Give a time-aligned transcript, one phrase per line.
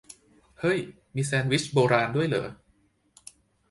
[0.59, 0.79] เฮ่ย
[1.15, 2.47] มีแซนด์วิชโบราณด้วยเหรอ!